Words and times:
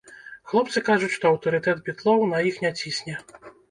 Хлопцы 0.53 0.83
кажуць, 0.87 1.11
што 1.17 1.31
аўтарытэт 1.33 1.87
бітлоў 1.91 2.29
на 2.35 2.45
іх 2.51 2.63
не 2.67 2.77
цісне. 2.83 3.25